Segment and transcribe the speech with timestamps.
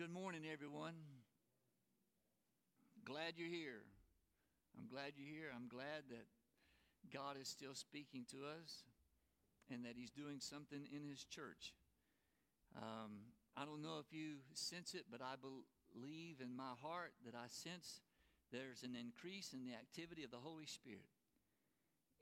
[0.00, 0.94] good morning, everyone.
[3.04, 3.84] Glad you're here.
[4.72, 5.52] I'm glad you're here.
[5.54, 6.24] I'm glad that
[7.12, 8.88] God is still speaking to us
[9.70, 11.74] and that He's doing something in His church.
[12.80, 13.28] Um,
[13.58, 17.52] I don't know if you sense it, but I believe in my heart that I
[17.52, 18.00] sense
[18.50, 21.12] there's an increase in the activity of the Holy Spirit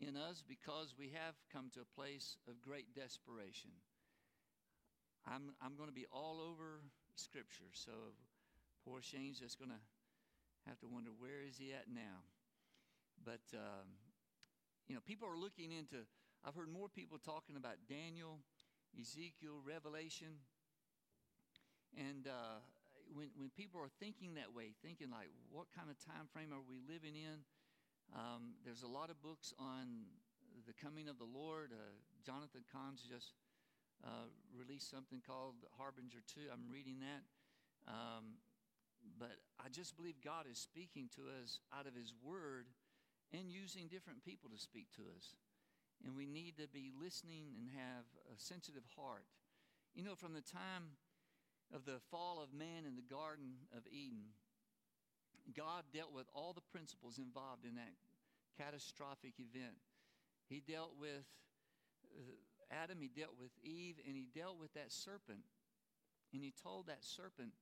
[0.00, 3.70] in us because we have come to a place of great desperation.
[5.30, 6.82] I'm, I'm going to be all over
[7.18, 8.14] Scripture, so
[8.86, 9.82] poor Shane's just going to
[10.70, 12.22] have to wonder where is he at now.
[13.24, 13.98] But um,
[14.86, 16.06] you know, people are looking into.
[16.46, 18.38] I've heard more people talking about Daniel,
[18.94, 20.38] Ezekiel, Revelation,
[21.98, 22.62] and uh,
[23.10, 26.62] when when people are thinking that way, thinking like, what kind of time frame are
[26.62, 27.42] we living in?
[28.14, 30.06] Um, there's a lot of books on
[30.66, 31.74] the coming of the Lord.
[31.74, 33.34] Uh, Jonathan Cahn's just
[34.04, 36.52] uh, released something called Harbinger 2.
[36.52, 37.22] I'm reading that.
[37.86, 38.38] Um,
[39.18, 42.66] but I just believe God is speaking to us out of His Word
[43.32, 45.34] and using different people to speak to us.
[46.04, 49.26] And we need to be listening and have a sensitive heart.
[49.94, 50.94] You know, from the time
[51.74, 54.30] of the fall of man in the Garden of Eden,
[55.56, 57.92] God dealt with all the principles involved in that
[58.56, 59.76] catastrophic event.
[60.48, 61.26] He dealt with
[62.14, 62.36] uh,
[62.70, 65.40] Adam, he dealt with Eve, and he dealt with that serpent.
[66.32, 67.52] And he told that serpent,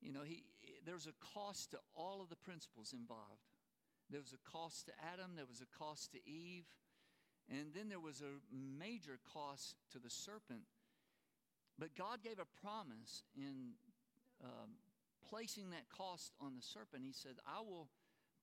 [0.00, 0.44] you know, he,
[0.86, 3.44] there's a cost to all of the principles involved.
[4.08, 6.64] There was a cost to Adam, there was a cost to Eve,
[7.48, 10.62] and then there was a major cost to the serpent.
[11.78, 13.74] But God gave a promise in
[14.42, 14.70] um,
[15.28, 17.88] placing that cost on the serpent, he said, I will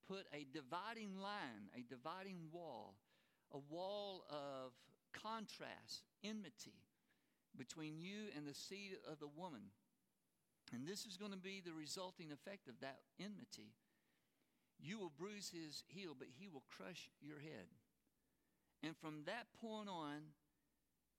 [0.07, 2.95] put a dividing line, a dividing wall,
[3.51, 4.71] a wall of
[5.21, 6.75] contrast, enmity
[7.57, 9.71] between you and the seed of the woman.
[10.73, 13.73] And this is going to be the resulting effect of that enmity.
[14.79, 17.67] You will bruise his heel, but he will crush your head.
[18.83, 20.33] And from that point on,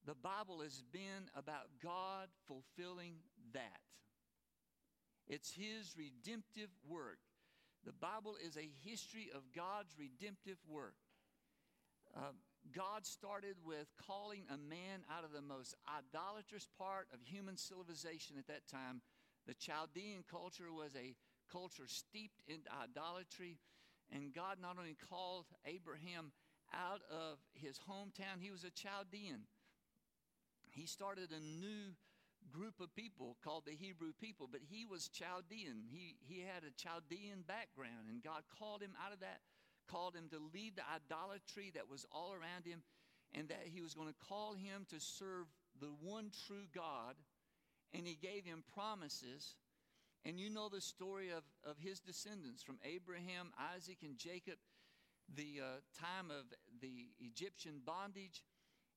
[0.06, 3.14] the Bible has been about God fulfilling
[3.52, 3.80] that.
[5.28, 7.18] It's His redemptive work.
[7.84, 10.94] The Bible is a history of God's redemptive work.
[12.16, 12.32] Uh,
[12.74, 18.36] God started with calling a man out of the most idolatrous part of human civilization
[18.38, 19.00] at that time.
[19.46, 21.14] The Chaldean culture was a
[21.50, 23.58] culture steeped in idolatry.
[24.12, 26.32] And God not only called Abraham
[26.72, 29.48] out of his hometown, he was a Chaldean.
[30.70, 31.96] He started a new
[32.50, 35.84] group of people called the Hebrew people, but he was Chaldean.
[35.90, 39.40] He, he had a Chaldean background, and God called him out of that,
[39.90, 42.82] called him to lead the idolatry that was all around him,
[43.34, 45.46] and that he was going to call him to serve
[45.80, 47.14] the one true God,
[47.92, 49.56] and he gave him promises.
[50.24, 54.58] And you know the story of, of his descendants from Abraham, Isaac, and Jacob,
[55.34, 55.66] the uh,
[55.98, 56.44] time of
[56.80, 58.42] the Egyptian bondage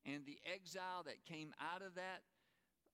[0.04, 2.22] and the exile that came out of that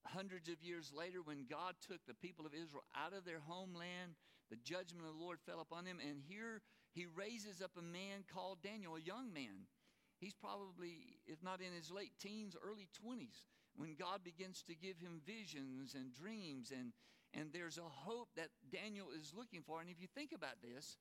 [0.05, 4.17] hundreds of years later, when God took the people of Israel out of their homeland,
[4.51, 5.99] the judgment of the Lord fell upon them.
[6.01, 6.63] And here
[6.99, 9.71] he raises up a man called Daniel, a young man.
[10.19, 14.99] He's probably, if not in his late teens, early 20s, when God begins to give
[14.99, 16.73] him visions and dreams.
[16.77, 16.93] And,
[17.33, 19.81] and there's a hope that Daniel is looking for.
[19.81, 20.97] And if you think about this,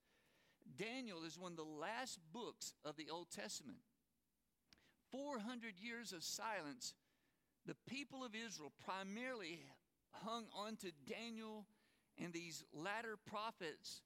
[0.78, 3.80] Daniel is one of the last books of the Old Testament.
[5.12, 6.94] 400 years of silence
[7.66, 9.60] the people of Israel primarily
[10.12, 11.66] hung on to Daniel
[12.18, 14.02] and these latter prophets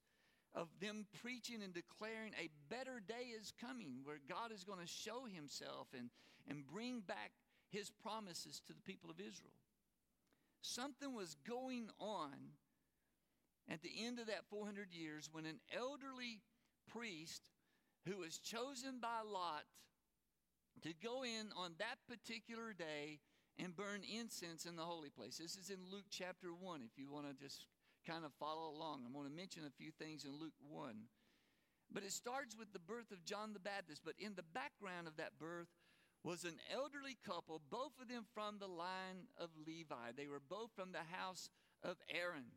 [0.53, 4.87] of them preaching and declaring a better day is coming where God is going to
[4.87, 6.09] show himself and,
[6.49, 7.31] and bring back
[7.69, 9.55] his promises to the people of Israel.
[10.61, 12.33] Something was going on
[13.69, 16.41] at the end of that 400 years when an elderly
[16.91, 17.43] priest
[18.07, 19.63] who was chosen by Lot
[20.81, 23.19] to go in on that particular day
[23.57, 25.37] and burn incense in the holy place.
[25.37, 27.65] This is in Luke chapter 1, if you want to just
[28.07, 29.03] kind of follow along.
[29.05, 30.95] I'm going to mention a few things in Luke 1.
[31.91, 34.01] But it starts with the birth of John the Baptist.
[34.05, 35.67] But in the background of that birth
[36.23, 40.13] was an elderly couple, both of them from the line of Levi.
[40.15, 41.49] They were both from the house
[41.83, 42.53] of Aaron.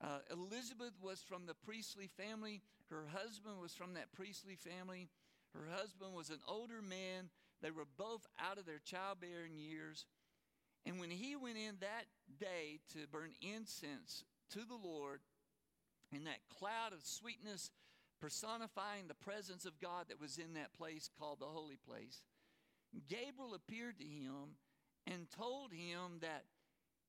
[0.00, 5.08] Uh, Elizabeth was from the priestly family, her husband was from that priestly family.
[5.54, 7.30] Her husband was an older man
[7.64, 10.04] they were both out of their childbearing years.
[10.86, 12.06] And when he went in that
[12.38, 15.20] day to burn incense to the Lord,
[16.12, 17.70] in that cloud of sweetness
[18.20, 22.22] personifying the presence of God that was in that place called the holy place,
[23.08, 24.56] Gabriel appeared to him
[25.06, 26.44] and told him that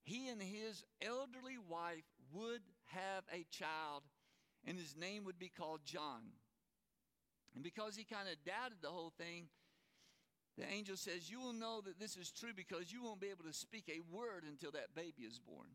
[0.02, 4.02] he and his elderly wife would have a child,
[4.66, 6.22] and his name would be called John.
[7.54, 9.48] And because he kind of doubted the whole thing,
[10.56, 13.44] the angel says, You will know that this is true because you won't be able
[13.44, 15.68] to speak a word until that baby is born.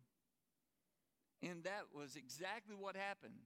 [1.44, 3.46] And that was exactly what happened.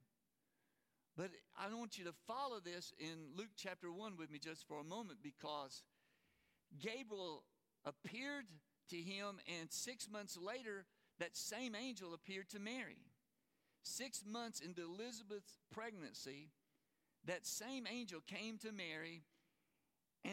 [1.18, 4.80] But I want you to follow this in Luke chapter 1 with me just for
[4.80, 5.84] a moment because
[6.80, 7.44] Gabriel
[7.86, 8.46] appeared
[8.90, 10.86] to him, and six months later,
[11.20, 12.98] that same angel appeared to Mary.
[13.82, 16.50] Six months into Elizabeth's pregnancy,
[17.26, 19.24] that same angel came to Mary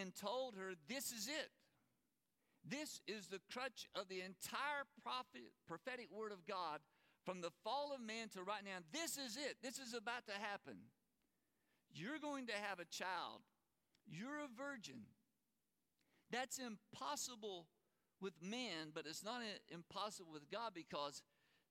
[0.00, 1.50] and told her, This is it.
[2.68, 6.78] This is the crutch of the entire prophet, prophetic word of God
[7.24, 8.78] from the fall of man to right now.
[8.92, 9.56] This is it.
[9.62, 10.78] This is about to happen.
[11.92, 13.42] You're going to have a child.
[14.06, 15.02] You're a virgin.
[16.30, 17.66] That's impossible
[18.20, 21.22] with man, but it's not impossible with God because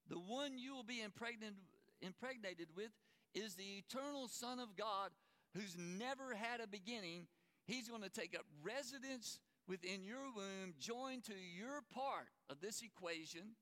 [0.09, 1.56] the one you will be impregnated,
[2.01, 2.91] impregnated with
[3.33, 5.12] is the eternal Son of God
[5.56, 7.27] who's never had a beginning.
[7.66, 12.81] He's going to take up residence within your womb, joined to your part of this
[12.81, 13.56] equation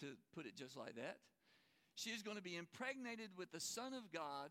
[0.00, 1.18] to put it just like that.
[1.94, 4.50] She is going to be impregnated with the Son of God,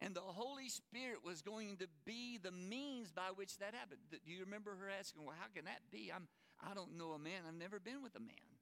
[0.00, 4.00] and the Holy Spirit was going to be the means by which that happened.
[4.10, 6.10] Do you remember her asking, Well, how can that be?
[6.14, 6.28] I'm,
[6.60, 7.42] I don't know a man.
[7.48, 8.52] I've never been with a man.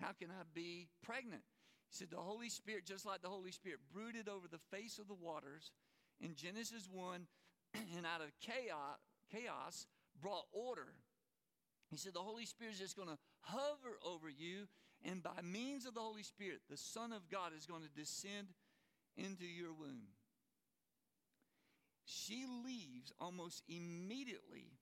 [0.00, 1.42] How can I be pregnant?
[1.90, 5.08] He said, The Holy Spirit, just like the Holy Spirit, brooded over the face of
[5.08, 5.72] the waters
[6.20, 7.26] in Genesis 1,
[7.96, 8.98] and out of chaos,
[9.32, 9.86] chaos
[10.20, 10.94] brought order.
[11.90, 14.66] He said, The Holy Spirit is just going to hover over you
[15.04, 18.48] and by means of the Holy Spirit, the Son of God is going to descend
[19.16, 20.08] into your womb.
[22.04, 24.72] She leaves almost immediately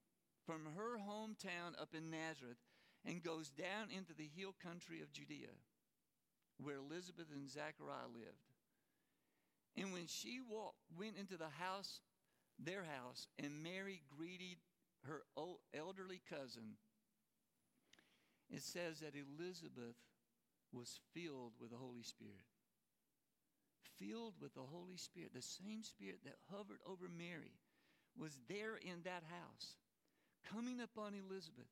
[0.45, 2.59] from her hometown up in Nazareth
[3.05, 5.55] and goes down into the hill country of Judea,
[6.59, 8.49] where Elizabeth and Zachariah lived.
[9.77, 12.01] And when she walked, went into the house,
[12.59, 14.59] their house, and Mary greeted
[15.05, 15.23] her
[15.75, 16.77] elderly cousin,
[18.51, 19.97] it says that Elizabeth
[20.73, 22.47] was filled with the Holy Spirit.
[23.99, 25.31] Filled with the Holy Spirit.
[25.35, 27.59] The same Spirit that hovered over Mary
[28.17, 29.77] was there in that house,
[30.53, 31.71] coming upon Elizabeth.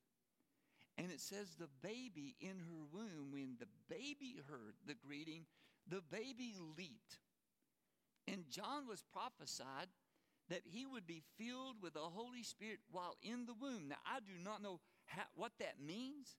[0.98, 5.44] And it says the baby in her womb, when the baby heard the greeting,
[5.88, 7.18] the baby leaped.
[8.26, 9.88] And John was prophesied
[10.48, 13.88] that he would be filled with the Holy Spirit while in the womb.
[13.88, 16.36] Now, I do not know how, what that means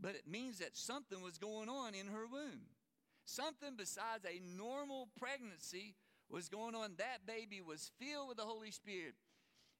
[0.00, 2.62] but it means that something was going on in her womb.
[3.26, 5.94] Something besides a normal pregnancy
[6.30, 6.94] was going on.
[6.96, 9.14] That baby was filled with the Holy Spirit.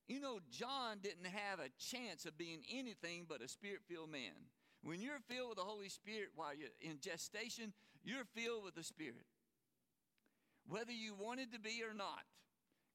[0.07, 4.51] You know, John didn't have a chance of being anything but a spirit filled man.
[4.83, 7.73] When you're filled with the Holy Spirit while you're in gestation,
[8.03, 9.27] you're filled with the Spirit.
[10.67, 12.25] Whether you wanted to be or not.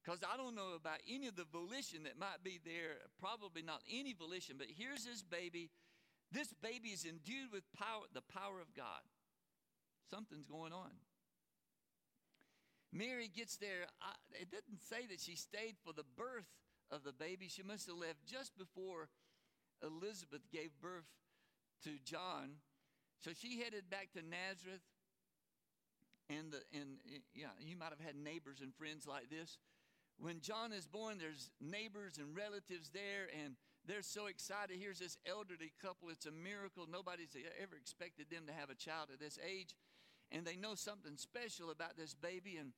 [0.06, 3.82] Because I don't know about any of the volition that might be there, probably not
[3.90, 5.70] any volition, but here's this baby
[6.32, 9.02] this baby is endued with power, the power of God.
[10.10, 10.90] Something's going on.
[12.92, 13.86] Mary gets there.
[14.02, 16.50] I, it didn't say that she stayed for the birth
[16.90, 17.48] of the baby.
[17.48, 19.08] She must have left just before
[19.82, 21.06] Elizabeth gave birth
[21.84, 22.58] to John.
[23.20, 24.82] So she headed back to Nazareth.
[26.28, 26.98] And, the, and
[27.34, 29.58] yeah, you might have had neighbors and friends like this.
[30.18, 33.56] When John is born, there's neighbors and relatives there, and
[33.86, 34.76] they're so excited.
[34.80, 36.08] Here's this elderly couple.
[36.08, 36.86] It's a miracle.
[36.90, 39.76] Nobody's ever expected them to have a child at this age.
[40.32, 42.56] And they know something special about this baby.
[42.56, 42.72] And,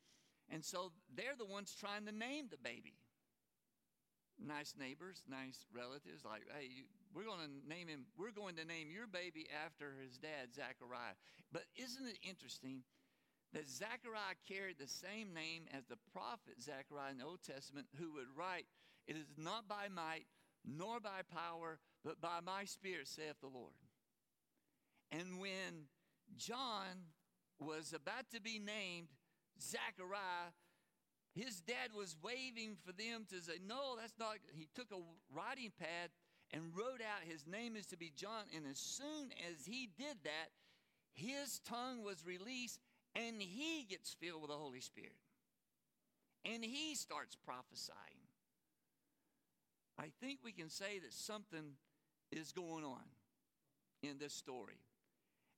[0.50, 2.94] and so they're the ones trying to name the baby.
[4.38, 8.86] Nice neighbors, nice relatives, like, hey, we're going to name him, we're going to name
[8.86, 11.18] your baby after his dad, Zachariah.
[11.50, 12.84] But isn't it interesting
[13.52, 18.12] that Zachariah carried the same name as the prophet Zechariah in the Old Testament, who
[18.14, 18.66] would write,
[19.06, 20.26] It is not by might
[20.64, 23.72] nor by power, but by my Spirit, saith the Lord.
[25.10, 25.88] And when
[26.36, 27.14] John
[27.58, 29.08] was about to be named
[29.60, 30.52] Zachariah,
[31.34, 34.36] his dad was waving for them to say, No, that's not.
[34.52, 35.00] He took a
[35.34, 36.10] writing pad
[36.52, 38.44] and wrote out, His name is to be John.
[38.54, 40.50] And as soon as he did that,
[41.12, 42.80] his tongue was released
[43.18, 45.16] and he gets filled with the Holy Spirit.
[46.44, 47.96] And he starts prophesying.
[49.98, 51.74] I think we can say that something
[52.30, 53.02] is going on
[54.02, 54.78] in this story.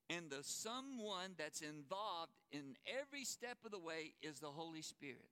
[0.09, 5.29] And the someone that's involved in every step of the way is the Holy Spirit.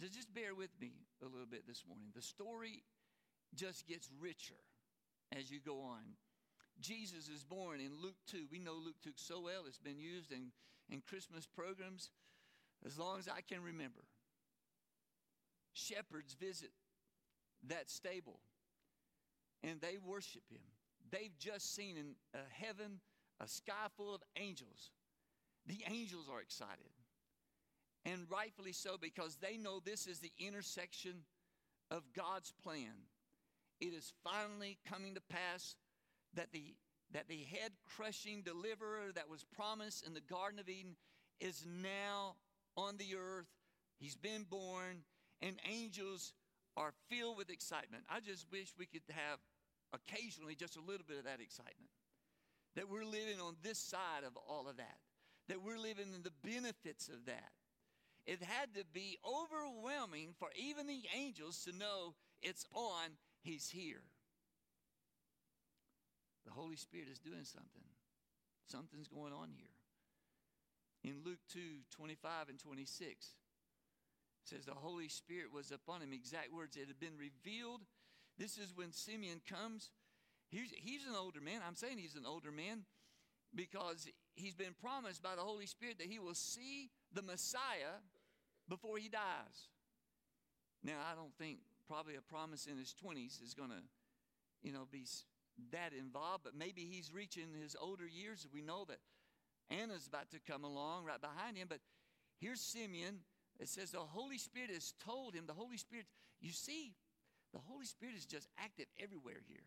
[0.00, 2.08] Just bear with me a little bit this morning.
[2.14, 2.82] The story
[3.54, 4.60] just gets richer
[5.34, 6.02] as you go on.
[6.80, 8.46] Jesus is born in Luke 2.
[8.50, 9.62] We know Luke 2 so well.
[9.66, 10.52] It's been used in,
[10.90, 12.10] in Christmas programs
[12.84, 14.04] as long as I can remember.
[15.72, 16.70] Shepherds visit
[17.68, 18.40] that stable
[19.62, 20.60] and they worship him.
[21.10, 22.14] They've just seen in
[22.50, 23.00] heaven
[23.40, 24.90] a sky full of angels.
[25.66, 26.90] The angels are excited.
[28.04, 31.24] And rightfully so because they know this is the intersection
[31.90, 33.08] of God's plan.
[33.80, 35.74] It is finally coming to pass
[36.34, 36.74] that the
[37.12, 40.96] that the head crushing deliverer that was promised in the Garden of Eden
[41.40, 42.34] is now
[42.76, 43.46] on the earth.
[44.00, 45.04] He's been born,
[45.40, 46.32] and angels
[46.76, 48.02] are filled with excitement.
[48.08, 49.38] I just wish we could have
[49.92, 51.90] occasionally just a little bit of that excitement.
[52.74, 54.98] That we're living on this side of all of that,
[55.48, 57.52] that we're living in the benefits of that.
[58.26, 63.10] It had to be overwhelming for even the angels to know it's on,
[63.42, 64.02] He's here.
[66.44, 67.84] The Holy Spirit is doing something.
[68.66, 69.72] Something's going on here.
[71.02, 71.60] In Luke 2
[71.90, 73.34] 25 and 26,
[74.44, 76.12] says the Holy Spirit was upon him.
[76.12, 77.80] Exact words, it had been revealed.
[78.38, 79.90] This is when Simeon comes.
[80.50, 81.60] He's, he's an older man.
[81.66, 82.84] I'm saying he's an older man
[83.54, 88.02] because he's been promised by the Holy Spirit that he will see the Messiah
[88.68, 89.68] before he dies.
[90.82, 91.58] Now, I don't think
[91.88, 93.82] probably a promise in his 20s is going to,
[94.62, 95.04] you know, be
[95.72, 98.46] that involved, but maybe he's reaching his older years.
[98.52, 98.98] We know that
[99.70, 101.80] Anna's about to come along right behind him, but
[102.40, 103.20] here's Simeon.
[103.60, 106.06] It says the Holy Spirit has told him, the Holy Spirit,
[106.40, 106.94] you see,
[107.52, 109.62] the Holy Spirit is just active everywhere here.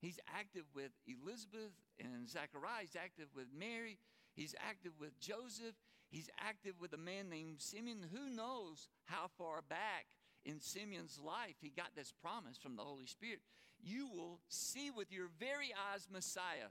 [0.00, 2.82] He's active with Elizabeth and Zachariah.
[2.82, 3.98] He's active with Mary.
[4.34, 5.76] He's active with Joseph.
[6.10, 8.04] He's active with a man named Simeon.
[8.12, 10.06] Who knows how far back
[10.44, 13.40] in Simeon's life he got this promise from the Holy Spirit?
[13.82, 16.70] You will see with your very eyes Messiah.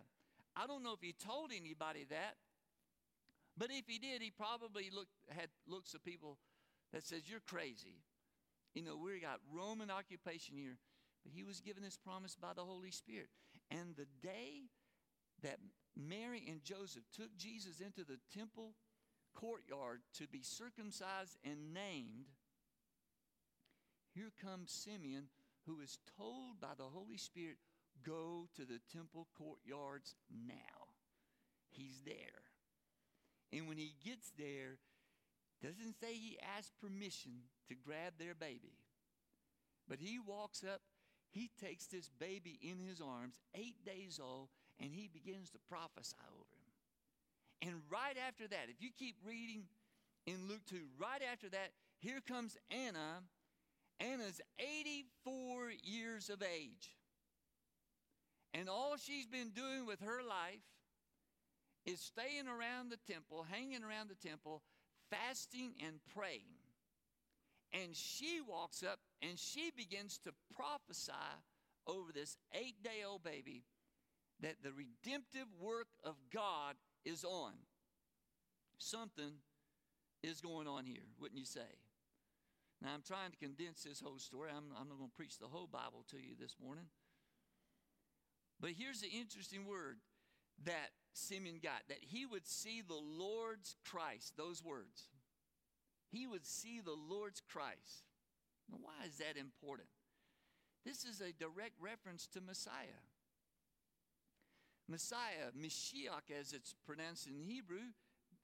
[0.56, 2.36] I don't know if he told anybody that,
[3.58, 6.38] but if he did, he probably looked, had looks of people
[6.94, 8.00] that says, You're crazy.
[8.74, 10.78] You know, we got Roman occupation here,
[11.24, 13.28] but he was given this promise by the Holy Spirit.
[13.70, 14.70] And the day
[15.44, 15.58] that
[15.96, 18.74] Mary and Joseph took Jesus into the temple
[19.36, 22.28] courtyard to be circumcised and named,
[24.14, 25.26] here comes Simeon,
[25.66, 27.58] who is told by the Holy Spirit,
[28.04, 30.16] Go to the temple courtyards
[30.48, 30.90] now.
[31.70, 32.42] He's there.
[33.54, 34.78] And when he gets there,
[35.62, 38.74] doesn't say he asked permission to grab their baby.
[39.88, 40.82] But he walks up,
[41.32, 44.50] he takes this baby in his arms, eight days old,
[44.80, 47.70] and he begins to prophesy over him.
[47.70, 49.64] And right after that, if you keep reading
[50.26, 53.22] in Luke 2, right after that, here comes Anna.
[54.02, 56.96] Anna's 84 years of age.
[58.54, 60.66] And all she's been doing with her life
[61.86, 64.62] is staying around the temple, hanging around the temple,
[65.10, 66.60] fasting and praying.
[67.74, 71.14] And she walks up and she begins to prophesy
[71.88, 73.64] over this eight day old baby
[74.42, 77.54] that the redemptive work of God is on.
[78.78, 79.34] Something
[80.24, 81.78] is going on here, wouldn't you say?
[82.82, 84.50] Now, I'm trying to condense this whole story.
[84.50, 86.86] I'm, I'm not going to preach the whole Bible to you this morning.
[88.60, 89.98] But here's the interesting word
[90.66, 95.10] that Simeon got that he would see the Lord's Christ, those words.
[96.12, 98.06] He would see the Lord's Christ.
[98.70, 99.88] Now, why is that important?
[100.86, 103.02] This is a direct reference to Messiah.
[104.90, 107.94] Messiah, Mashiach, as it's pronounced in Hebrew,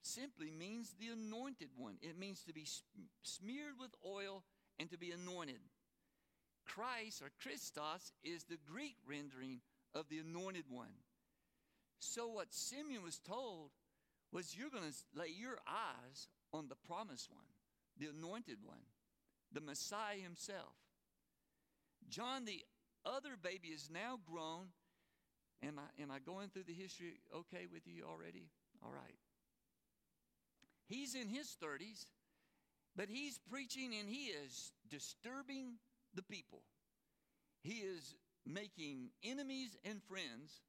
[0.08, 1.96] simply means the anointed one.
[2.02, 2.66] It means to be
[3.24, 4.44] smeared with oil
[4.80, 5.60] and to be anointed.
[6.66, 9.62] Christ or Christos is the Greek rendering
[9.94, 10.94] of the anointed one.
[12.00, 13.72] So, what Simeon was told
[14.32, 17.48] was, You're going to lay your eyes on the promised one,
[17.98, 18.86] the anointed one,
[19.52, 20.76] the Messiah himself.
[22.10, 22.64] John, the
[23.06, 24.68] other baby, is now grown.
[25.64, 28.50] Am I, am I going through the history okay with you already?
[28.84, 29.16] All right.
[30.88, 32.06] He's in his 30s,
[32.96, 35.74] but he's preaching and he is disturbing
[36.14, 36.62] the people.
[37.62, 38.16] He is
[38.46, 40.62] making enemies and friends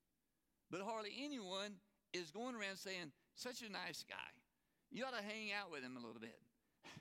[0.71, 1.73] but hardly anyone
[2.13, 4.17] is going around saying, such a nice guy.
[4.91, 6.39] You ought to hang out with him a little bit.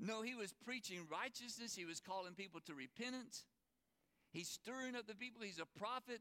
[0.00, 1.74] no, he was preaching righteousness.
[1.74, 3.44] He was calling people to repentance.
[4.32, 5.42] He's stirring up the people.
[5.42, 6.20] He's a prophet.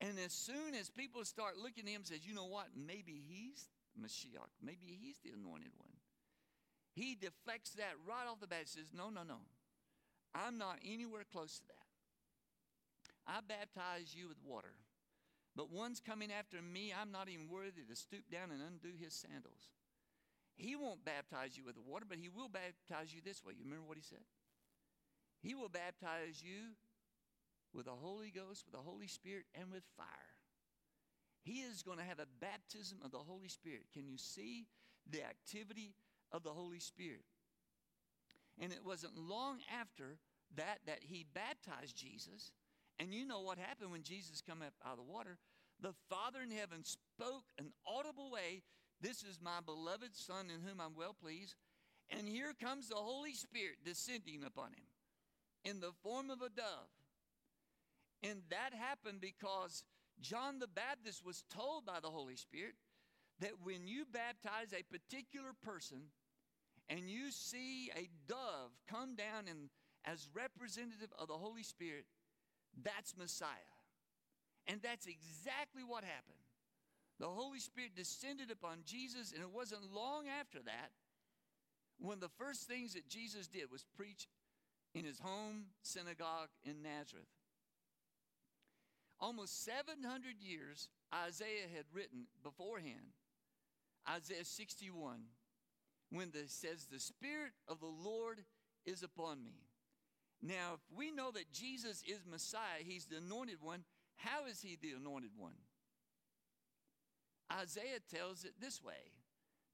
[0.00, 2.66] And as soon as people start looking at him says, you know what?
[2.76, 3.68] Maybe he's
[4.00, 4.50] Mashiach.
[4.62, 5.92] Maybe he's the anointed one.
[6.94, 8.68] He deflects that right off the bat.
[8.68, 9.38] Says, no, no, no.
[10.34, 11.86] I'm not anywhere close to that.
[13.26, 14.74] I baptize you with water.
[15.56, 16.92] but one's coming after me.
[16.92, 19.70] I'm not even worthy to stoop down and undo his sandals.
[20.56, 23.54] He won't baptize you with the water, but he will baptize you this way.
[23.56, 24.22] You remember what he said?
[25.40, 26.74] He will baptize you
[27.72, 30.33] with the Holy Ghost, with the Holy Spirit, and with fire.
[31.44, 33.84] He is going to have a baptism of the Holy Spirit.
[33.92, 34.66] Can you see
[35.08, 35.94] the activity
[36.32, 37.24] of the Holy Spirit?
[38.58, 40.16] And it wasn't long after
[40.56, 42.52] that that he baptized Jesus.
[42.98, 45.38] And you know what happened when Jesus came up out of the water?
[45.80, 48.62] The Father in heaven spoke an audible way,
[49.00, 51.56] This is my beloved Son in whom I'm well pleased.
[52.10, 54.86] And here comes the Holy Spirit descending upon him
[55.64, 56.92] in the form of a dove.
[58.22, 59.82] And that happened because
[60.20, 62.74] John the Baptist was told by the Holy Spirit
[63.40, 65.98] that when you baptize a particular person
[66.88, 69.70] and you see a dove come down and
[70.04, 72.04] as representative of the Holy Spirit,
[72.82, 73.48] that's Messiah.
[74.66, 76.38] And that's exactly what happened.
[77.20, 80.90] The Holy Spirit descended upon Jesus, and it wasn't long after that
[81.98, 84.26] when the first things that Jesus did was preach
[84.94, 87.28] in his home synagogue in Nazareth.
[89.20, 93.14] Almost 700 years Isaiah had written beforehand,
[94.08, 95.20] Isaiah 61,
[96.10, 98.40] when it says, The Spirit of the Lord
[98.84, 99.62] is upon me.
[100.42, 103.84] Now, if we know that Jesus is Messiah, he's the anointed one,
[104.16, 105.54] how is he the anointed one?
[107.52, 109.12] Isaiah tells it this way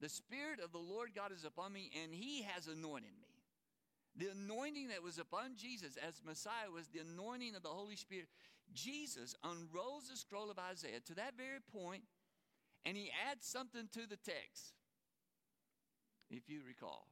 [0.00, 3.26] The Spirit of the Lord God is upon me, and he has anointed me.
[4.16, 8.26] The anointing that was upon Jesus as Messiah was the anointing of the Holy Spirit.
[8.74, 12.02] Jesus unrolls the scroll of Isaiah to that very point,
[12.84, 14.74] and he adds something to the text,
[16.30, 17.06] if you recall.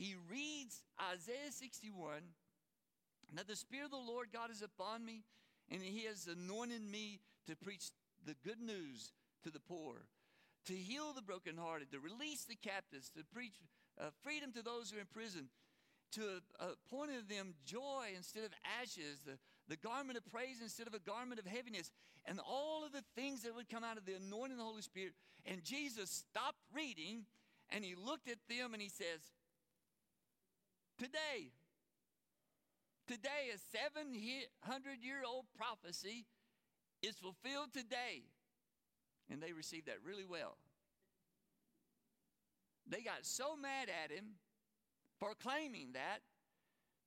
[0.00, 0.82] He reads
[1.12, 2.22] Isaiah 61.
[3.34, 5.24] Now, the Spirit of the Lord God is upon me,
[5.70, 7.90] and He has anointed me to preach
[8.26, 9.12] the good news
[9.44, 10.06] to the poor,
[10.66, 13.54] to heal the brokenhearted, to release the captives, to preach
[14.00, 15.48] uh, freedom to those who are in prison,
[16.12, 20.94] to appoint uh, them joy instead of ashes, the, the garment of praise instead of
[20.94, 21.90] a garment of heaviness,
[22.26, 24.82] and all of the things that would come out of the anointing of the Holy
[24.82, 25.12] Spirit.
[25.46, 27.24] And Jesus stopped reading
[27.70, 29.20] and he looked at them and he says,
[30.98, 31.52] Today,
[33.06, 36.26] today, a 700 year old prophecy
[37.02, 38.24] is fulfilled today.
[39.30, 40.56] And they received that really well.
[42.86, 44.34] They got so mad at him
[45.20, 46.20] for claiming that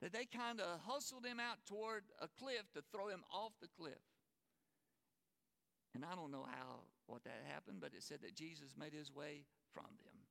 [0.03, 3.71] that they kind of hustled him out toward a cliff to throw him off the
[3.79, 4.03] cliff.
[5.95, 9.15] And I don't know how what that happened, but it said that Jesus made his
[9.15, 10.27] way from them.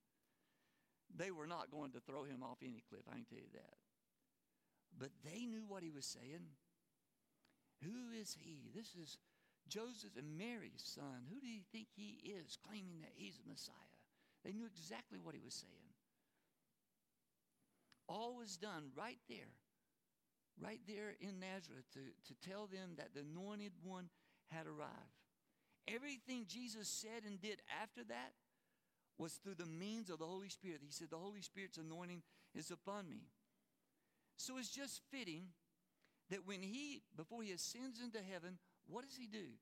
[1.09, 3.81] They were not going to throw him off any cliff, I can tell you that.
[4.93, 6.53] But they knew what he was saying.
[7.81, 8.69] Who is he?
[8.75, 9.17] This is
[9.67, 11.25] Joseph and Mary's son.
[11.33, 13.97] Who do you think he is, claiming that he's the Messiah?
[14.45, 15.93] They knew exactly what he was saying.
[18.07, 19.49] All was done right there,
[20.61, 24.09] right there in Nazareth to, to tell them that the anointed one
[24.51, 25.17] had arrived.
[25.87, 28.33] Everything Jesus said and did after that
[29.17, 30.81] was through the means of the Holy Spirit.
[30.83, 32.23] He said, The Holy Spirit's anointing
[32.55, 33.27] is upon me.
[34.37, 35.47] So it's just fitting
[36.29, 39.53] that when he, before he ascends into heaven, what does he do?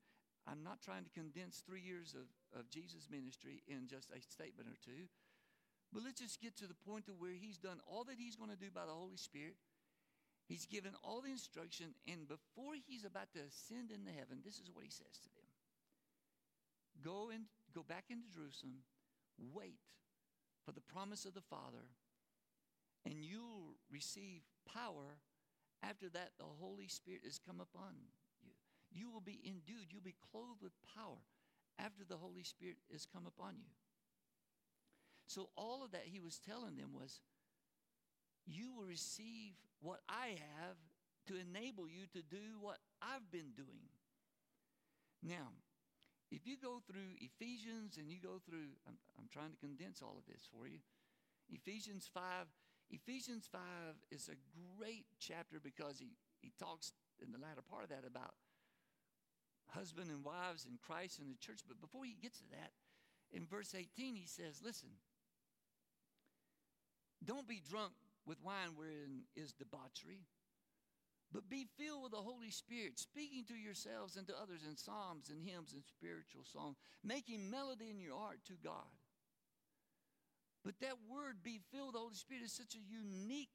[0.48, 4.70] I'm not trying to condense three years of, of Jesus' ministry in just a statement
[4.70, 5.06] or two,
[5.94, 8.50] but let's just get to the point to where he's done all that he's going
[8.50, 9.56] to do by the Holy Spirit.
[10.52, 14.70] He's given all the instruction, and before he's about to ascend into heaven, this is
[14.74, 15.48] what he says to them.
[17.02, 18.84] Go and go back into Jerusalem,
[19.40, 19.80] wait
[20.66, 21.88] for the promise of the Father,
[23.06, 25.24] and you'll receive power
[25.82, 28.12] after that the Holy Spirit has come upon you
[28.92, 31.24] You will be endued, you'll be clothed with power
[31.80, 33.72] after the Holy Spirit has come upon you.
[35.28, 37.22] So, all of that he was telling them was,
[38.46, 40.78] You will receive what I have
[41.28, 43.90] to enable you to do what I've been doing.
[45.22, 45.54] Now,
[46.32, 50.16] if you go through Ephesians and you go through, I'm, I'm trying to condense all
[50.18, 50.80] of this for you.
[51.52, 52.24] Ephesians 5,
[52.90, 53.62] Ephesians 5
[54.12, 54.40] is a
[54.78, 58.34] great chapter because he, he talks in the latter part of that about
[59.70, 61.62] husband and wives in Christ and the church.
[61.68, 62.72] But before he gets to that,
[63.32, 64.90] in verse 18, he says, Listen,
[67.24, 67.94] don't be drunk
[68.32, 70.24] with wine wherein is debauchery,
[71.36, 75.28] but be filled with the Holy Spirit, speaking to yourselves and to others in psalms
[75.28, 78.88] and hymns and spiritual songs, making melody in your heart to God.
[80.64, 83.52] But that word, be filled with the Holy Spirit, is such a unique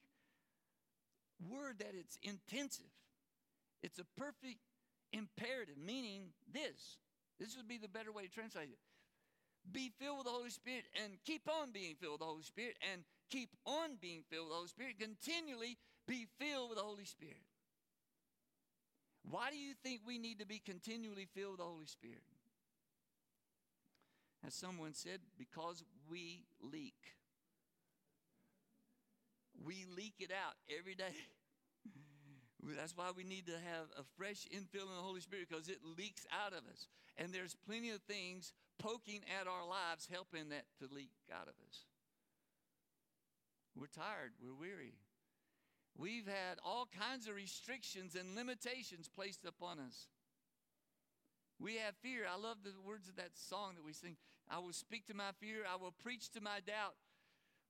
[1.41, 2.93] word that it's intensive.
[3.83, 4.61] It's a perfect
[5.13, 7.01] imperative, meaning this.
[7.41, 8.81] This would be the better way to translate it.
[9.73, 12.77] Be filled with the Holy Spirit and keep on being filled with the Holy Spirit
[12.93, 14.99] and keep on being filled with the Holy Spirit.
[14.99, 17.43] Continually be filled with the Holy Spirit.
[19.29, 22.23] Why do you think we need to be continually filled with the Holy Spirit?
[24.47, 27.17] As someone said, because we leak.
[29.65, 31.17] We leak it out every day.
[32.77, 35.79] That's why we need to have a fresh infilling of the Holy Spirit because it
[35.99, 36.87] leaks out of us.
[37.17, 41.55] And there's plenty of things poking at our lives, helping that to leak out of
[41.69, 41.87] us.
[43.79, 44.95] We're tired, we're weary.
[45.99, 50.09] We've had all kinds of restrictions and limitations placed upon us.
[51.59, 52.25] We have fear.
[52.31, 54.17] I love the words of that song that we sing.
[54.49, 56.95] I will speak to my fear, I will preach to my doubt.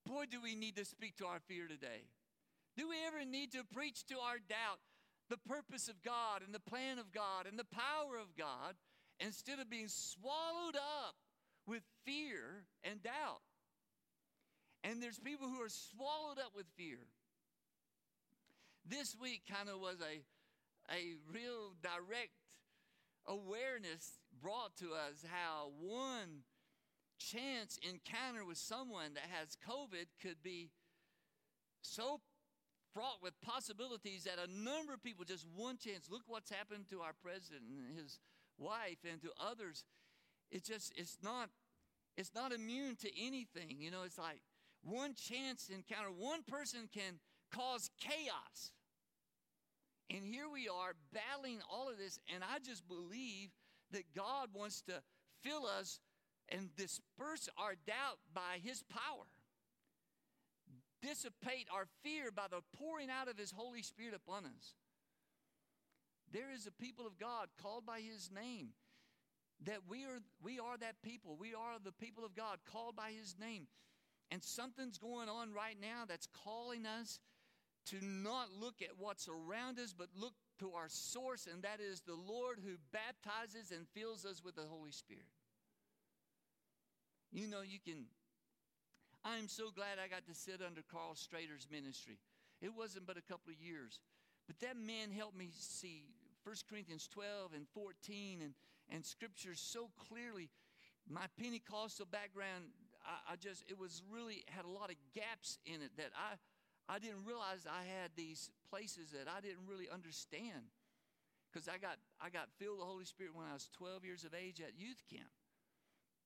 [0.04, 2.06] Boy, do we need to speak to our fear today.
[2.76, 4.78] Do we ever need to preach to our doubt
[5.30, 8.74] the purpose of God and the plan of God and the power of God
[9.18, 11.14] instead of being swallowed up
[11.66, 13.40] with fear and doubt?
[14.86, 16.98] And there's people who are swallowed up with fear.
[18.88, 20.22] This week kind of was a,
[20.94, 22.30] a real direct
[23.26, 26.44] awareness brought to us how one
[27.18, 30.70] chance encounter with someone that has COVID could be
[31.82, 32.20] so
[32.94, 37.00] fraught with possibilities that a number of people, just one chance, look what's happened to
[37.00, 38.20] our president and his
[38.56, 39.84] wife and to others.
[40.52, 41.48] It's just, it's not,
[42.16, 43.78] it's not immune to anything.
[43.80, 44.38] You know, it's like
[44.86, 47.18] one chance encounter, one person can
[47.52, 48.72] cause chaos.
[50.08, 53.50] And here we are battling all of this, and I just believe
[53.90, 55.02] that God wants to
[55.42, 56.00] fill us
[56.48, 59.26] and disperse our doubt by His power
[61.02, 64.74] dissipate our fear by the pouring out of His Holy Spirit upon us.
[66.32, 68.70] There is a people of God called by His name.
[69.64, 71.36] That we are, we are that people.
[71.40, 73.68] We are the people of God called by His name.
[74.30, 77.20] And something's going on right now that's calling us
[77.86, 82.00] to not look at what's around us, but look to our source, and that is
[82.00, 85.26] the Lord who baptizes and fills us with the Holy Spirit.
[87.30, 88.06] You know, you can
[89.26, 92.18] I'm so glad I got to sit under Karl Strader's ministry.
[92.62, 93.98] It wasn't but a couple of years.
[94.46, 96.06] But that man helped me see
[96.44, 98.54] 1 Corinthians 12 and 14 and,
[98.88, 100.48] and scriptures so clearly.
[101.10, 102.70] My Pentecostal background,
[103.06, 106.36] I, I just, it was really had a lot of gaps in it that I,
[106.92, 110.74] I didn't realize I had these places that I didn't really understand.
[111.50, 114.24] Because I got, I got filled with the Holy Spirit when I was 12 years
[114.24, 115.30] of age at youth camp.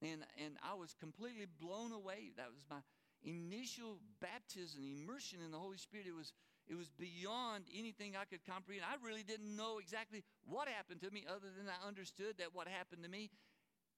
[0.03, 2.33] And, and I was completely blown away.
[2.37, 2.81] That was my
[3.23, 6.09] initial baptism, immersion in the Holy Spirit.
[6.09, 6.33] It was,
[6.66, 8.88] it was beyond anything I could comprehend.
[8.88, 12.66] I really didn't know exactly what happened to me, other than I understood that what
[12.66, 13.31] happened to me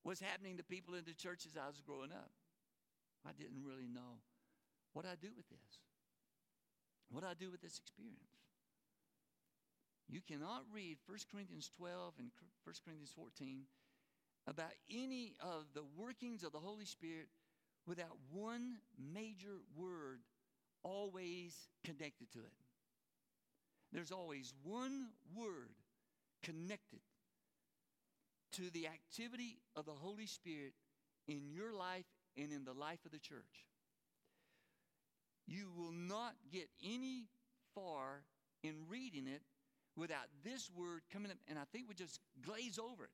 [0.04, 2.30] was happening to people in the churches I was growing up.
[3.26, 4.20] I didn't really know
[4.92, 5.80] what I do with this.
[7.10, 8.18] What I do with this experience.
[10.08, 12.30] You cannot read 1 Corinthians 12 and
[12.64, 13.62] 1 Corinthians 14
[14.46, 17.28] about any of the workings of the Holy Spirit
[17.86, 20.20] without one major word
[20.82, 22.52] always connected to it.
[23.92, 25.70] There's always one word
[26.42, 27.00] connected
[28.52, 30.72] to the activity of the Holy Spirit
[31.28, 32.04] in your life
[32.36, 33.66] and in the life of the church.
[35.46, 37.26] You will not get any
[37.74, 38.22] far
[38.62, 39.42] in reading it
[39.96, 43.10] without this word coming up, and I think we just glaze over it.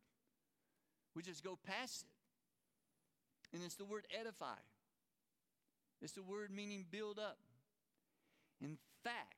[1.15, 3.57] We just go past it.
[3.57, 4.59] And it's the word edify.
[6.03, 7.39] It's the word meaning build up.
[8.61, 9.35] In fact,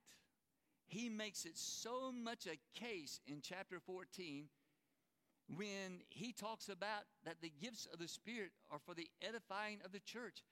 [0.87, 4.49] he makes it so much a case in chapter 14
[5.57, 9.93] when he talks about that the gifts of the Spirit are for the edifying of
[9.93, 10.43] the church.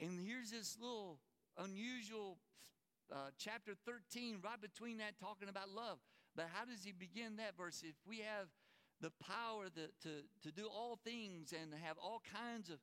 [0.00, 1.18] And here's this little
[1.58, 2.38] unusual
[3.12, 5.98] uh, chapter 13 right between that talking about love.
[6.34, 7.82] But how does he begin that verse?
[7.86, 8.48] If we have
[9.00, 10.08] the power to,
[10.42, 12.78] to, do all things and have all kinds of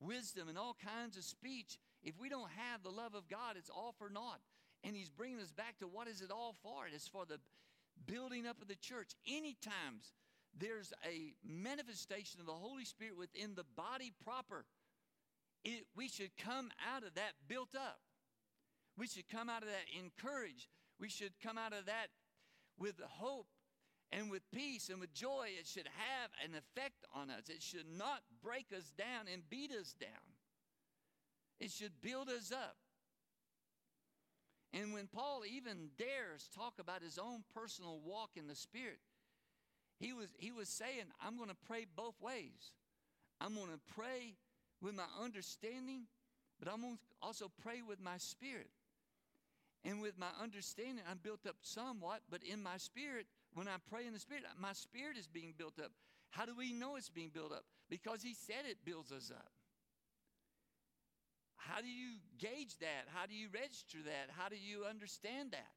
[0.00, 3.70] wisdom and all kinds of speech, if we don't have the love of God, it's
[3.70, 4.40] all for naught.
[4.82, 6.86] And He's bringing us back to what is it all for?
[6.86, 7.38] It is for the
[8.06, 9.12] building up of the church.
[9.26, 10.00] Anytime
[10.58, 14.64] there's a manifestation of the Holy Spirit within the body proper,
[15.64, 17.98] it, we should come out of that built up.
[18.96, 20.68] We should come out of that encouraged.
[20.98, 22.08] We should come out of that
[22.78, 23.46] with hope
[24.12, 27.48] and with peace and with joy, it should have an effect on us.
[27.48, 30.10] It should not break us down and beat us down.
[31.58, 32.76] It should build us up.
[34.72, 38.98] And when Paul even dares talk about his own personal walk in the Spirit,
[39.98, 42.72] He was, he was saying, I'm going to pray both ways.
[43.40, 44.34] I'm going to pray
[44.82, 46.02] with my understanding,
[46.58, 48.70] but I'm going to also pray with my spirit.
[49.84, 54.06] And with my understanding, I'm built up somewhat, but in my spirit, when I pray
[54.06, 55.92] in the spirit, my spirit is being built up.
[56.30, 57.64] How do we know it's being built up?
[57.88, 59.50] Because he said it builds us up.
[61.56, 63.06] How do you gauge that?
[63.14, 64.30] How do you register that?
[64.36, 65.72] How do you understand that?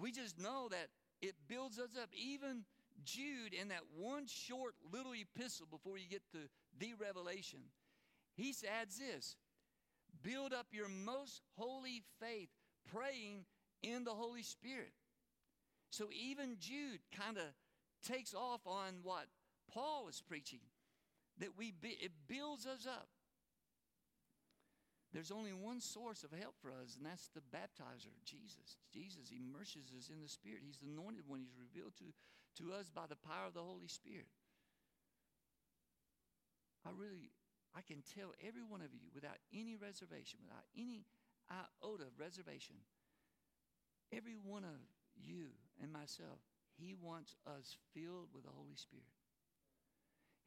[0.00, 0.88] We just know that
[1.22, 2.10] it builds us up.
[2.12, 2.64] Even
[3.04, 6.38] Jude, in that one short little epistle before you get to
[6.78, 7.60] the revelation,
[8.34, 9.36] he adds this
[10.22, 12.48] build up your most holy faith,
[12.92, 13.44] praying
[13.82, 14.92] in the Holy Spirit.
[15.90, 17.44] So even Jude kind of
[18.06, 19.26] takes off on what
[19.72, 20.60] Paul was preaching,
[21.38, 23.08] that we it builds us up.
[25.12, 28.80] There's only one source of help for us, and that's the baptizer, Jesus.
[28.88, 30.64] Jesus immerses us in the Spirit.
[30.64, 31.44] He's the anointed one.
[31.44, 32.08] He's revealed to,
[32.64, 34.32] to us by the power of the Holy Spirit.
[36.88, 37.28] I really,
[37.76, 41.04] I can tell every one of you without any reservation, without any
[41.52, 42.80] iota of reservation,
[44.16, 44.80] every one of
[45.12, 46.40] you and myself,
[46.80, 49.12] He wants us filled with the Holy Spirit.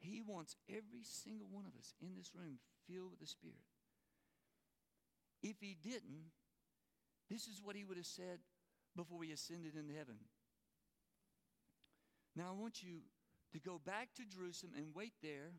[0.02, 2.58] He wants every single one of us in this room
[2.90, 3.62] filled with the Spirit.
[5.46, 6.34] If he didn't,
[7.30, 8.40] this is what he would have said
[8.96, 10.16] before he ascended into heaven.
[12.36, 13.02] Now, I want you
[13.54, 15.54] to go back to Jerusalem and wait there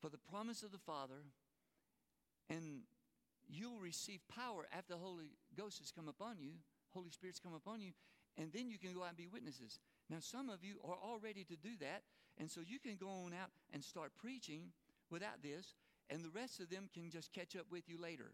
[0.00, 1.26] for the promise of the Father,
[2.48, 2.84] and
[3.46, 6.52] you'll receive power after the Holy Ghost has come upon you,
[6.94, 7.92] Holy Spirit's come upon you,
[8.38, 9.78] and then you can go out and be witnesses.
[10.08, 12.02] Now, some of you are all ready to do that,
[12.38, 14.72] and so you can go on out and start preaching
[15.10, 15.74] without this,
[16.10, 18.32] and the rest of them can just catch up with you later.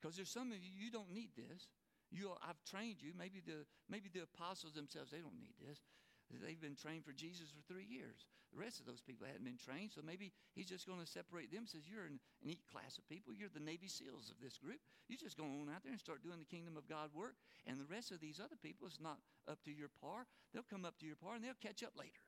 [0.00, 1.68] Because there's some of you, you don't need this.
[2.10, 3.12] You, I've trained you.
[3.16, 5.80] Maybe the, maybe the apostles themselves, they don't need this.
[6.28, 8.24] They've been trained for Jesus for three years.
[8.52, 11.52] The rest of those people hadn't been trained, so maybe he's just going to separate
[11.52, 11.66] them.
[11.66, 13.34] Says you're an elite class of people.
[13.34, 14.78] You're the Navy SEALs of this group.
[15.08, 17.34] You just go on out there and start doing the kingdom of God work.
[17.66, 19.18] And the rest of these other people, it's not
[19.50, 20.24] up to your par.
[20.52, 22.24] They'll come up to your par and they'll catch up later.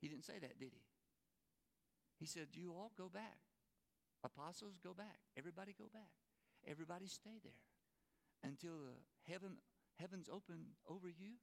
[0.00, 0.89] He didn't say that, did he?
[2.20, 3.40] He said, You all go back.
[4.22, 5.24] Apostles, go back.
[5.36, 6.12] Everybody go back.
[6.68, 7.64] Everybody stay there
[8.44, 9.56] until the heaven,
[9.98, 11.40] heavens open over you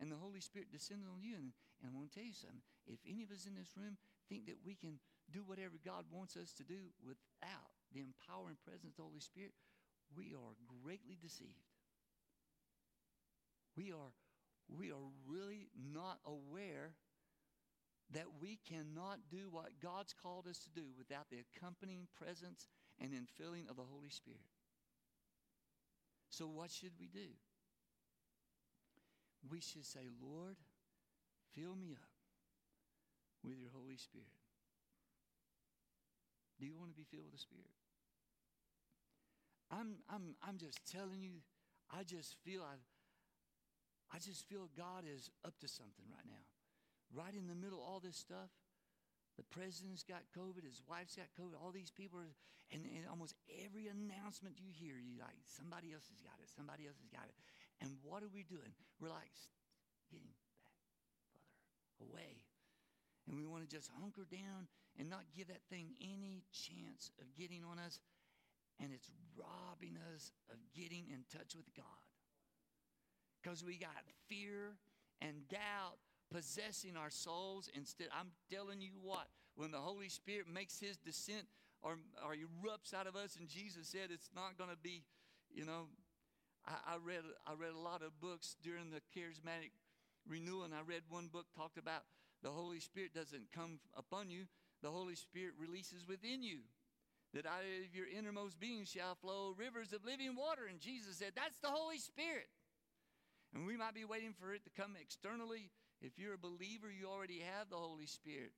[0.00, 1.36] and the Holy Spirit descended on you.
[1.36, 1.52] And,
[1.84, 2.64] and I want to tell you something.
[2.88, 4.98] If any of us in this room think that we can
[5.28, 9.52] do whatever God wants us to do without the empowering presence of the Holy Spirit,
[10.16, 11.68] we are greatly deceived.
[13.76, 14.16] We are,
[14.72, 16.96] we are really not aware
[18.12, 22.68] that we cannot do what God's called us to do without the accompanying presence
[23.00, 24.46] and infilling of the Holy Spirit.
[26.30, 27.34] So, what should we do?
[29.50, 30.56] We should say, Lord,
[31.54, 32.10] fill me up
[33.44, 34.26] with your Holy Spirit.
[36.58, 37.70] Do you want to be filled with the Spirit?
[39.70, 41.42] I'm, I'm, I'm just telling you,
[41.90, 42.76] I just feel I,
[44.14, 46.55] I just feel God is up to something right now
[47.14, 48.50] right in the middle of all this stuff.
[49.36, 52.32] The president's got COVID, his wife's got COVID, all these people are,
[52.72, 56.88] and, and almost every announcement you hear, you're like, somebody else has got it, somebody
[56.88, 57.36] else has got it.
[57.84, 58.72] And what are we doing?
[58.96, 59.36] We're like
[60.08, 60.72] getting back
[62.00, 62.40] further away.
[63.28, 67.26] And we want to just hunker down and not give that thing any chance of
[67.36, 68.00] getting on us.
[68.80, 72.06] And it's robbing us of getting in touch with God.
[73.42, 74.76] Because we got fear
[75.20, 75.98] and doubt
[76.32, 78.08] possessing our souls instead.
[78.12, 81.46] I'm telling you what, when the Holy Spirit makes his descent
[81.82, 85.04] or, or erupts out of us, and Jesus said it's not going to be,
[85.50, 85.86] you know,
[86.66, 89.70] I, I, read, I read a lot of books during the charismatic
[90.28, 92.02] renewal, and I read one book talked about
[92.42, 94.44] the Holy Spirit doesn't come upon you,
[94.82, 96.58] the Holy Spirit releases within you.
[97.34, 100.62] That out of your innermost being shall flow rivers of living water.
[100.70, 102.48] And Jesus said, That's the Holy Spirit.
[103.52, 105.68] And we might be waiting for it to come externally
[106.00, 108.52] if you're a believer, you already have the Holy Spirit.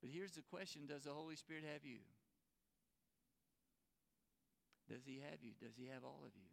[0.00, 2.02] But here's the question Does the Holy Spirit have you?
[4.88, 5.52] Does He have you?
[5.58, 6.50] Does He have all of you?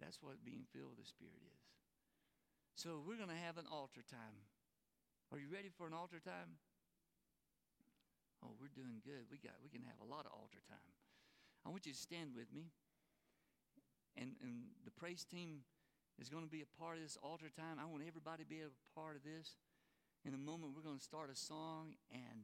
[0.00, 1.62] That's what being filled with the Spirit is.
[2.78, 4.46] So we're going to have an altar time.
[5.34, 6.62] Are you ready for an altar time?
[8.38, 9.26] Oh, we're doing good.
[9.30, 10.94] We got we can have a lot of altar time.
[11.66, 12.70] I want you to stand with me.
[14.16, 15.66] And and the praise team
[16.18, 17.78] is going to be a part of this altar time.
[17.78, 19.56] I want everybody to be a part of this.
[20.26, 22.42] In a moment, we're going to start a song, and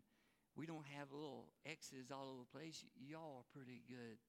[0.55, 2.87] we don't have little X's all over the place.
[2.95, 4.23] Y'all are pretty good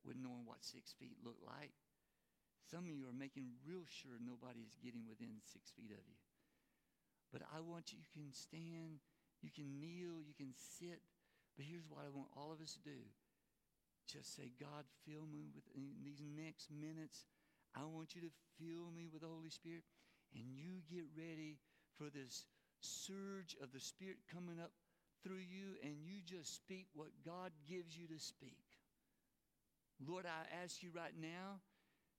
[0.00, 1.76] with knowing what six feet look like.
[2.64, 6.18] Some of you are making real sure nobody is getting within six feet of you.
[7.30, 9.04] But I want you, you can stand,
[9.44, 11.04] you can kneel, you can sit.
[11.54, 13.04] But here's what I want all of us to do
[14.06, 17.26] just say, God, fill me with these next minutes.
[17.76, 19.84] I want you to fill me with the Holy Spirit.
[20.34, 21.58] And you get ready
[21.96, 22.46] for this
[22.80, 24.72] surge of the Spirit coming up
[25.22, 28.64] through you, and you just speak what God gives you to speak.
[30.06, 31.60] Lord, I ask you right now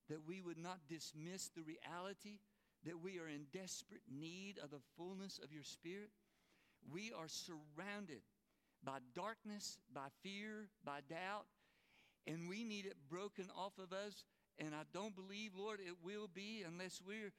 [0.10, 2.40] that we would not dismiss the reality
[2.86, 6.10] that we are in desperate need of the fullness of your Spirit.
[6.92, 8.22] We are surrounded
[8.84, 11.46] by darkness, by fear, by doubt,
[12.26, 14.24] and we need it broken off of us.
[14.60, 17.32] And I don't believe, Lord, it will be unless we're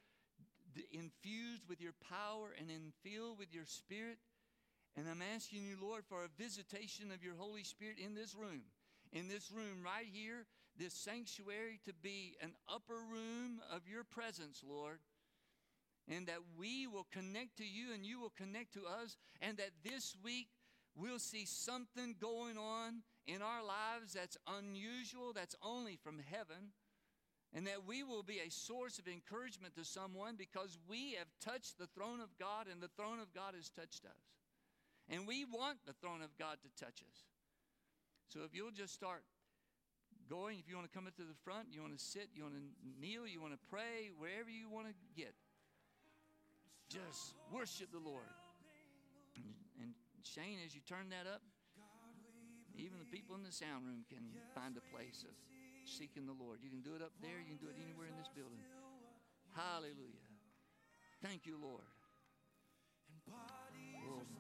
[0.74, 4.18] d- infused with your power and infilled with your Spirit.
[4.96, 8.62] And I'm asking you, Lord, for a visitation of your Holy Spirit in this room,
[9.12, 14.62] in this room right here, this sanctuary to be an upper room of your presence,
[14.66, 14.98] Lord.
[16.08, 19.16] And that we will connect to you and you will connect to us.
[19.42, 20.48] And that this week
[20.96, 26.72] we'll see something going on in our lives that's unusual, that's only from heaven.
[27.54, 31.78] And that we will be a source of encouragement to someone because we have touched
[31.78, 34.22] the throne of God and the throne of God has touched us.
[35.08, 37.18] And we want the throne of God to touch us.
[38.28, 39.24] So if you'll just start
[40.28, 42.44] going, if you want to come up to the front, you want to sit, you
[42.44, 42.64] want to
[43.00, 45.32] kneel, you want to pray, wherever you want to get,
[46.92, 48.28] just worship the Lord.
[49.80, 51.40] And, Shane, as you turn that up,
[52.76, 55.32] even the people in the sound room can find a place of
[55.88, 56.60] seeking the Lord.
[56.60, 58.60] You can do it up there, you can do it anywhere in this building.
[59.56, 60.28] Hallelujah.
[61.24, 61.88] Thank you, Lord.
[64.06, 64.38] Oh, Lambar.